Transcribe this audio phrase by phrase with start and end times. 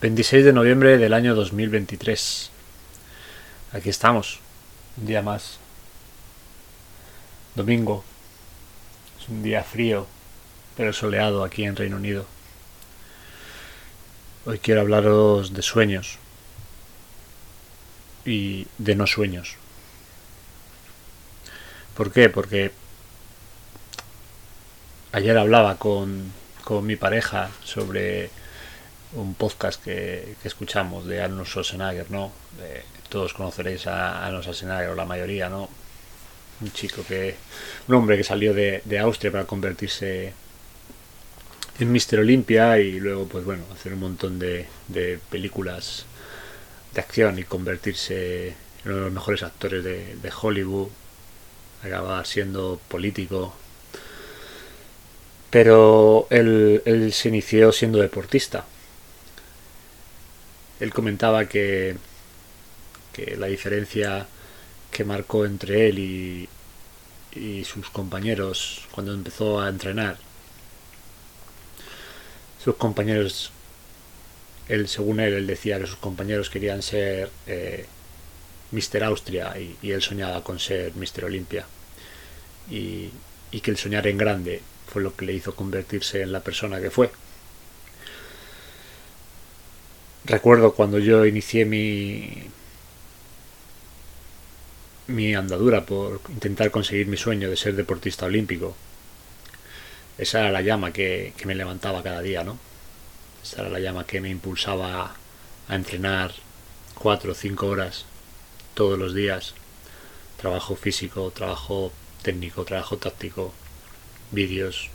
[0.00, 2.50] 26 de noviembre del año 2023.
[3.72, 4.40] Aquí estamos,
[4.96, 5.58] un día más.
[7.54, 8.02] Domingo.
[9.20, 10.06] Es un día frío,
[10.74, 12.24] pero soleado aquí en Reino Unido.
[14.46, 16.16] Hoy quiero hablaros de sueños
[18.24, 19.56] y de no sueños.
[21.94, 22.30] ¿Por qué?
[22.30, 22.72] Porque
[25.12, 26.32] ayer hablaba con,
[26.64, 28.30] con mi pareja sobre
[29.12, 32.32] un podcast que, escuchamos de Arnold Schwarzenegger, ¿no?
[33.08, 35.68] todos conoceréis a Arnold Schwarzenegger, o la mayoría, ¿no?
[36.60, 37.34] Un chico que...
[37.88, 40.32] Un hombre que salió de, Austria para convertirse
[41.80, 46.04] en Mister Olympia y luego, pues bueno, hacer un montón de, de películas
[46.94, 48.48] de acción y convertirse
[48.84, 50.88] en uno de los mejores actores de, de Hollywood,
[51.82, 53.54] acabar siendo político.
[55.50, 58.66] Pero él, él se inició siendo deportista
[60.80, 61.96] él comentaba que,
[63.12, 64.26] que la diferencia
[64.90, 66.48] que marcó entre él y,
[67.32, 70.18] y sus compañeros cuando empezó a entrenar,
[72.62, 73.52] sus compañeros,
[74.68, 77.86] él según él, él decía que sus compañeros querían ser eh,
[78.70, 81.66] Mister Austria y, y, él soñaba con ser Mister Olimpia.
[82.70, 83.10] Y,
[83.50, 86.80] y que el soñar en grande fue lo que le hizo convertirse en la persona
[86.80, 87.10] que fue
[90.24, 92.50] recuerdo cuando yo inicié mi
[95.10, 98.76] mi andadura por intentar conseguir mi sueño de ser deportista olímpico.
[100.18, 102.58] Esa era la llama que, me levantaba cada día, ¿no?
[103.42, 105.14] Esa era la llama que me impulsaba
[105.68, 106.32] a entrenar
[106.94, 108.04] cuatro o cinco horas
[108.74, 109.54] todos los días.
[110.36, 113.52] Trabajo físico, trabajo técnico, trabajo táctico,
[114.30, 114.90] vídeos,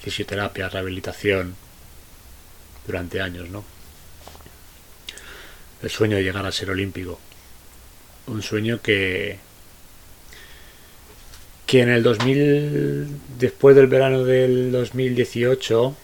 [0.00, 1.56] fisioterapia, rehabilitación,
[2.88, 3.64] durante años, ¿no?
[5.82, 7.20] El sueño de llegar a ser olímpico.
[8.26, 9.38] Un sueño que
[11.66, 13.06] que en el 2000
[13.38, 15.94] después del verano del 2018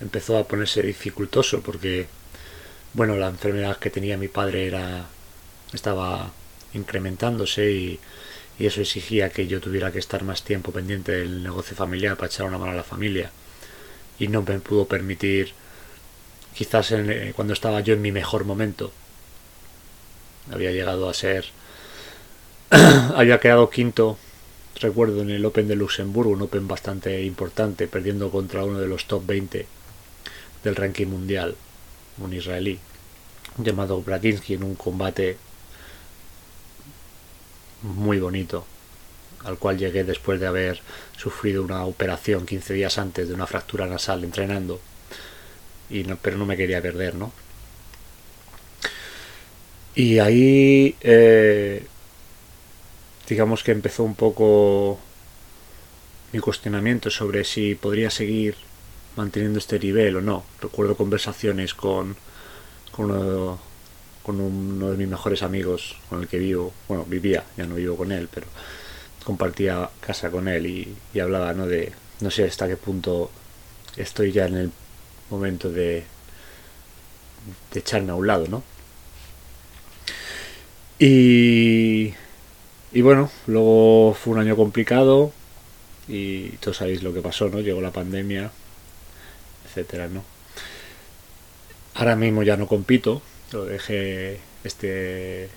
[0.00, 2.08] empezó a ponerse dificultoso porque
[2.92, 5.06] bueno, la enfermedad que tenía mi padre era
[5.72, 6.32] estaba
[6.74, 8.00] incrementándose y,
[8.58, 12.26] y eso exigía que yo tuviera que estar más tiempo pendiente del negocio familiar para
[12.26, 13.30] echar una mano a la familia
[14.18, 15.54] y no me pudo permitir
[16.54, 18.92] quizás en, eh, cuando estaba yo en mi mejor momento.
[20.50, 21.46] Había llegado a ser...
[22.70, 24.18] había quedado quinto,
[24.80, 29.06] recuerdo, en el Open de Luxemburgo, un Open bastante importante, perdiendo contra uno de los
[29.06, 29.66] top 20
[30.64, 31.54] del ranking mundial,
[32.18, 32.78] un israelí,
[33.58, 35.36] llamado Bradinsky, en un combate
[37.82, 38.64] muy bonito,
[39.44, 40.80] al cual llegué después de haber
[41.16, 44.80] sufrido una operación 15 días antes de una fractura nasal entrenando
[45.92, 47.32] y no, pero no me quería perder, ¿no?
[49.94, 51.84] Y ahí, eh,
[53.28, 54.98] digamos que empezó un poco
[56.32, 58.56] mi cuestionamiento sobre si podría seguir
[59.16, 60.44] manteniendo este nivel o no.
[60.62, 62.16] Recuerdo conversaciones con,
[62.96, 63.60] uno
[64.90, 68.28] de mis mejores amigos con el que vivo, bueno, vivía, ya no vivo con él,
[68.32, 68.46] pero
[69.24, 71.66] compartía casa con él y, y hablaba, ¿no?
[71.66, 73.30] De no sé hasta qué punto
[73.96, 74.72] estoy ya en el
[75.32, 76.04] momento de,
[77.72, 78.62] de echarme a un lado, ¿no?
[80.98, 82.14] Y,
[82.92, 85.32] y bueno, luego fue un año complicado
[86.08, 87.60] y todos sabéis lo que pasó, ¿no?
[87.60, 88.50] Llegó la pandemia,
[89.66, 90.24] etcétera, ¿no?
[91.94, 93.22] Ahora mismo ya no compito,
[93.52, 95.48] lo dejé este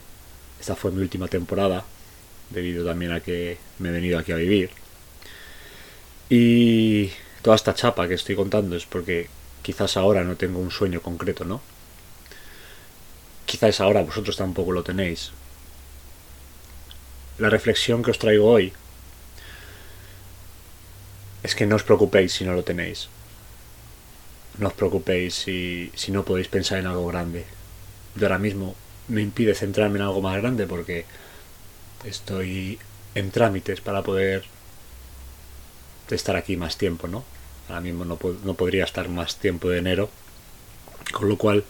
[0.60, 1.86] esta fue mi última temporada
[2.50, 4.70] debido también a que me he venido aquí a vivir.
[6.30, 9.28] Y toda esta chapa que estoy contando es porque
[9.66, 11.60] quizás ahora no tengo un sueño concreto, ¿no?
[13.48, 15.32] Quizás ahora vosotros tampoco lo tenéis.
[17.40, 18.74] La reflexión que os traigo hoy
[21.42, 23.10] es que no os preocupéis si no lo tenéis.
[24.60, 27.46] No os preocupéis si, si no podéis pensar en algo grande.
[28.16, 28.76] Yo ahora mismo
[29.08, 31.06] me impide centrarme en algo más grande porque
[32.04, 32.78] estoy
[33.16, 34.46] en trámites para poder
[36.12, 37.26] estar aquí más tiempo, ¿no?
[37.68, 40.10] Ahora mismo no, no podría estar más tiempo de enero.
[41.14, 41.64] Con lo cual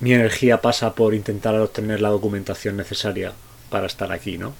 [0.00, 3.32] mi energía pasa por intentar obtener la documentación necesaria
[3.70, 4.54] para estar aquí, ¿no?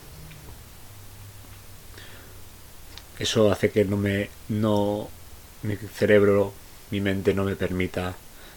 [3.18, 5.08] Eso hace que no me no
[5.62, 6.52] mi cerebro,
[6.90, 8.14] mi mente no me permita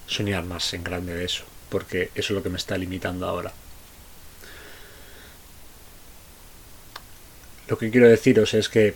[0.07, 3.54] soñar más en grande de eso, porque eso es lo que me está limitando ahora.
[7.68, 8.96] Lo que quiero deciros es que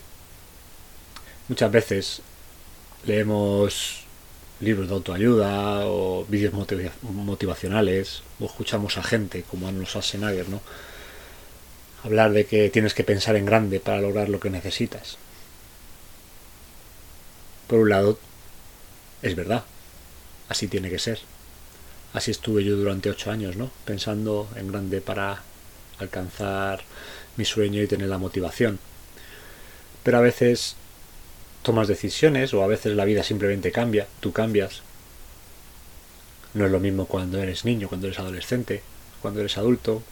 [1.48, 2.22] muchas veces
[3.06, 4.06] leemos
[4.60, 6.54] libros de autoayuda o vídeos
[7.02, 10.62] motivacionales o escuchamos a gente como Arnold Schwarzenegger, ¿no?
[12.04, 15.18] Hablar de que tienes que pensar en grande para lograr lo que necesitas.
[17.68, 18.20] Por un lado,
[19.22, 19.66] es verdad,
[20.50, 21.20] así tiene que ser.
[22.14, 23.72] Así estuve yo durante ocho años, ¿no?
[23.84, 25.44] Pensando en grande para
[26.00, 26.84] alcanzar
[27.36, 28.80] mi sueño y tener la motivación.
[30.04, 30.76] Pero a veces
[31.66, 34.84] tomas decisiones o a veces la vida simplemente cambia, tú cambias.
[36.54, 38.84] No es lo mismo cuando eres niño, cuando eres adolescente,
[39.22, 40.04] cuando eres adulto,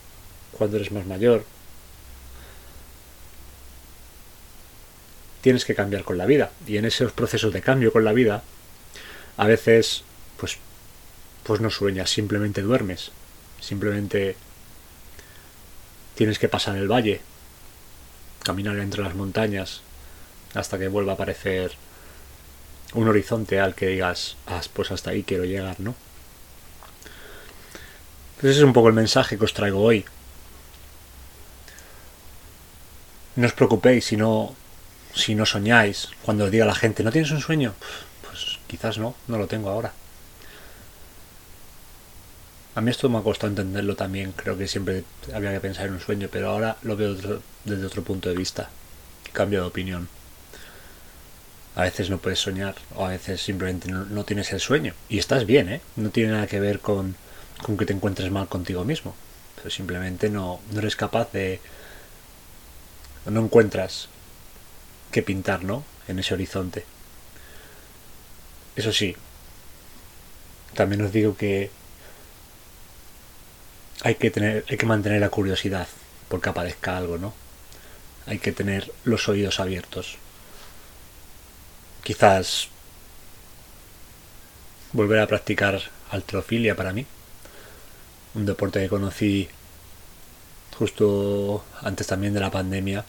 [0.51, 1.45] cuando eres más mayor.
[5.41, 8.43] Tienes que cambiar con la vida y en esos procesos de cambio con la vida
[9.37, 10.03] a veces
[10.37, 10.57] pues
[11.43, 13.11] pues no sueñas, simplemente duermes,
[13.59, 14.35] simplemente
[16.15, 17.21] tienes que pasar el valle,
[18.43, 19.81] caminar entre las montañas,
[20.53, 21.71] hasta que vuelva a aparecer
[22.93, 25.95] un horizonte al que digas, ah, pues hasta ahí quiero llegar, ¿no?
[28.39, 30.05] Pues ese es un poco el mensaje que os traigo hoy.
[33.35, 34.53] No os preocupéis si no,
[35.15, 36.09] si no soñáis.
[36.23, 37.73] Cuando os diga la gente, ¿no tienes un sueño?
[38.21, 39.93] Pues quizás no, no lo tengo ahora.
[42.75, 44.33] A mí esto me ha costado entenderlo también.
[44.33, 45.03] Creo que siempre
[45.33, 48.69] había que pensar en un sueño, pero ahora lo veo desde otro punto de vista.
[49.31, 50.09] Cambio de opinión
[51.75, 54.93] a veces no puedes soñar o a veces simplemente no, tienes el sueño.
[55.09, 55.81] Y estás bien, ¿eh?
[55.95, 57.15] No tiene nada que ver con,
[57.63, 59.15] con que te encuentres mal contigo mismo.
[59.55, 61.59] Pero simplemente no, no eres capaz de...
[63.25, 64.09] No encuentras
[65.11, 65.83] que pintar, ¿no?
[66.07, 66.85] En ese horizonte.
[68.75, 69.15] Eso sí,
[70.73, 71.71] también os digo que
[74.03, 75.87] hay que tener, hay que mantener la curiosidad
[76.27, 77.33] porque aparezca algo, ¿no?
[78.25, 80.17] Hay que tener los oídos abiertos
[82.03, 82.67] quizás
[84.91, 87.05] volver a practicar altrofilia para mí.
[88.35, 89.47] Un deporte que conocí
[90.77, 93.05] justo antes también de la pandemia.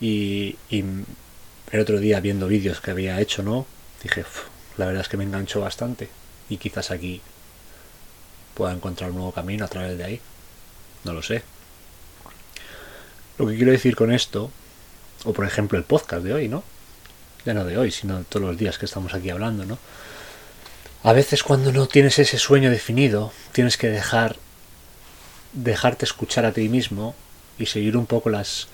[0.00, 3.66] Y, el otro día viendo vídeos que había hecho, ¿no?
[4.02, 4.24] Dije,
[4.76, 6.10] la verdad es que me enganchó bastante.
[6.50, 7.22] Y quizás aquí
[8.54, 10.20] pueda encontrar un nuevo camino a través de ahí.
[11.04, 11.42] No lo sé.
[13.38, 14.50] Lo que quiero decir con esto,
[15.24, 16.62] o por ejemplo el podcast de hoy, ¿no?
[17.44, 19.78] Ya no de hoy, sino de todos los días que estamos aquí hablando, ¿no?
[21.04, 24.36] A veces cuando no tienes ese sueño definido, tienes que dejar
[25.52, 27.14] dejarte escuchar a ti mismo
[27.58, 28.68] y seguir un poco las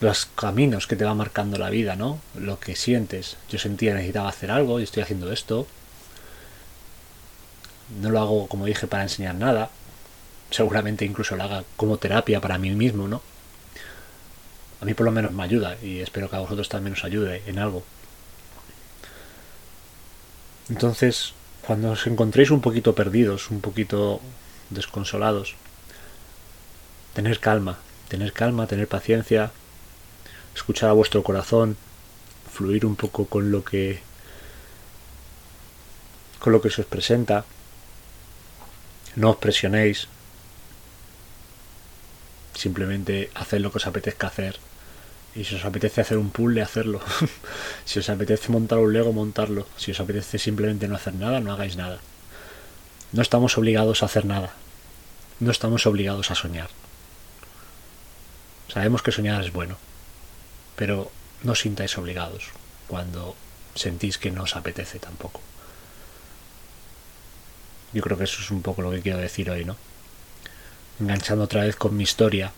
[0.00, 2.20] los caminos que te va marcando la vida, ¿no?
[2.36, 3.36] Lo que sientes.
[3.50, 5.66] Yo sentía necesitaba hacer algo y estoy haciendo esto.
[8.00, 9.70] No lo hago, como dije, para enseñar nada.
[10.50, 13.22] Seguramente incluso lo haga como terapia para mí mismo, ¿no?
[14.80, 17.42] A mí por lo menos me ayuda y espero que a vosotros también os ayude
[17.46, 17.82] en algo.
[20.68, 21.34] Entonces,
[21.66, 24.20] cuando os encontréis un poquito perdidos, un poquito
[24.70, 25.56] desconsolados,
[27.14, 27.78] tener calma,
[28.08, 29.50] tener calma, tener paciencia,
[30.54, 31.76] escuchar a vuestro corazón,
[32.52, 34.00] fluir un poco con lo que
[36.38, 37.44] con lo que se os presenta.
[39.16, 40.08] No os presionéis.
[42.58, 44.58] Simplemente haced lo que os apetezca hacer
[45.32, 47.00] y si os apetece hacer un puzzle, hacerlo.
[47.84, 49.68] si os apetece montar un Lego, montarlo.
[49.76, 52.00] Si os apetece simplemente no hacer nada, no hagáis nada.
[53.12, 54.50] No estamos obligados a hacer nada.
[55.38, 56.70] No estamos obligados a soñar.
[58.66, 59.78] Sabemos que soñar es bueno,
[60.74, 61.12] pero
[61.44, 62.50] no sintáis obligados
[62.88, 63.36] cuando
[63.76, 65.40] sentís que no os apetece tampoco.
[67.92, 69.76] Yo creo que eso es un poco lo que quiero decir hoy, ¿no?
[71.00, 72.52] Enganchando otra vez con mi historia,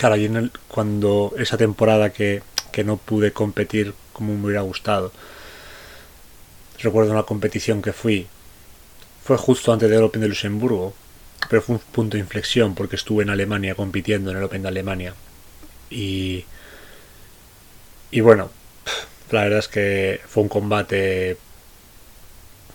[0.00, 4.62] Claro, y en el, cuando esa temporada que, que no pude competir como me hubiera
[4.62, 5.12] gustado,
[6.82, 8.26] recuerdo una competición que fui,
[9.22, 10.94] fue justo antes del Open de Luxemburgo,
[11.50, 14.68] pero fue un punto de inflexión porque estuve en Alemania compitiendo en el Open de
[14.68, 15.14] Alemania.
[15.90, 16.46] Y,
[18.10, 18.50] y bueno,
[19.30, 21.36] la verdad es que fue un combate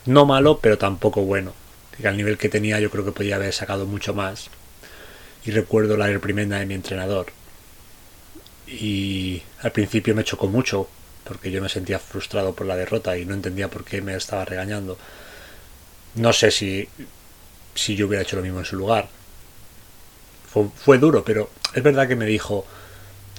[0.04, 1.52] no malo, pero tampoco bueno.
[1.98, 4.50] Y al nivel que tenía yo creo que podía haber sacado mucho más
[5.44, 7.26] y recuerdo la reprimenda de mi entrenador.
[8.66, 10.88] Y al principio me chocó mucho
[11.24, 14.44] porque yo me sentía frustrado por la derrota y no entendía por qué me estaba
[14.44, 14.98] regañando.
[16.14, 16.88] No sé si,
[17.74, 19.08] si yo hubiera hecho lo mismo en su lugar.
[20.74, 22.64] Fue, duro, pero es verdad que me dijo,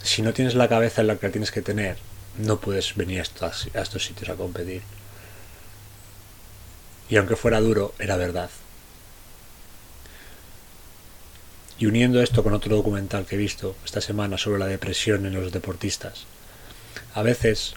[0.03, 1.97] si no tienes la cabeza en la que tienes que tener,
[2.37, 4.83] no puedes venir a estos, a estos sitios a competir.
[7.09, 8.49] Y aunque fuera duro, era verdad.
[11.79, 15.33] Y uniendo esto con otro documental que he visto esta semana sobre la depresión en
[15.35, 16.25] los deportistas,
[17.13, 17.75] a veces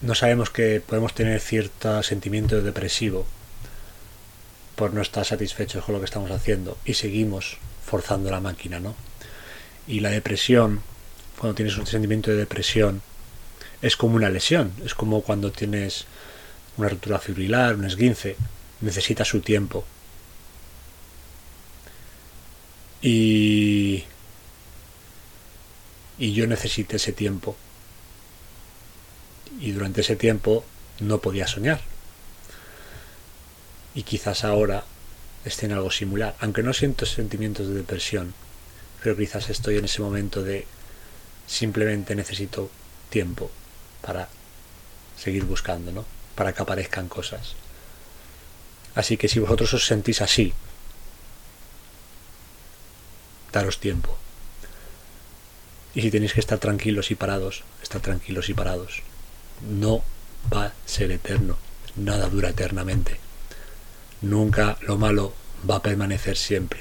[0.00, 3.26] no sabemos que podemos tener cierto sentimiento depresivo
[4.74, 8.94] por no estar satisfechos con lo que estamos haciendo y seguimos forzando la máquina, ¿no?
[9.86, 10.82] Y la depresión,
[11.38, 13.02] cuando tienes un sentimiento de depresión,
[13.82, 16.06] es como una lesión, es como cuando tienes
[16.76, 18.36] una ruptura fibrilar, un esguince,
[18.80, 19.84] necesita su tiempo.
[23.02, 24.04] Y,
[26.18, 27.56] y yo necesité ese tiempo.
[29.60, 30.64] Y durante ese tiempo
[31.00, 31.80] no podía soñar.
[33.94, 34.84] Y quizás ahora
[35.44, 36.36] esté en algo similar.
[36.40, 38.34] Aunque no siento sentimientos de depresión,
[39.02, 40.66] pero quizás estoy en ese momento de
[41.46, 42.70] simplemente necesito
[43.08, 43.50] tiempo
[44.02, 44.28] para
[45.16, 46.15] seguir buscando, ¿no?
[46.36, 47.56] Para que aparezcan cosas.
[48.94, 50.54] Así que si vosotros os sentís así,
[53.52, 54.16] daros tiempo.
[55.94, 59.02] Y si tenéis que estar tranquilos y parados, estar tranquilos y parados.
[59.68, 60.04] No
[60.52, 61.56] va a ser eterno.
[61.96, 63.18] Nada dura eternamente.
[64.20, 65.34] Nunca lo malo
[65.68, 66.80] va a permanecer siempre.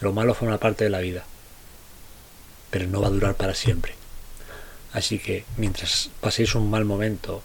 [0.00, 1.24] Lo malo forma parte de la vida,
[2.70, 3.94] pero no va a durar para siempre.
[4.92, 7.42] Así que mientras paséis un mal momento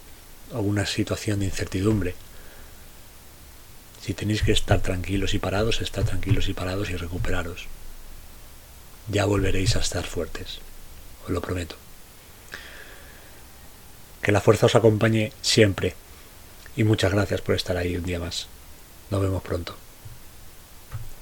[0.52, 2.14] o una situación de incertidumbre,
[4.02, 7.66] si tenéis que estar tranquilos y parados, estar tranquilos y parados y recuperaros.
[9.08, 10.60] Ya volveréis a estar fuertes,
[11.24, 11.76] os lo prometo.
[14.20, 15.94] Que la fuerza os acompañe siempre
[16.76, 18.46] y muchas gracias por estar ahí un día más.
[19.10, 19.83] Nos vemos pronto.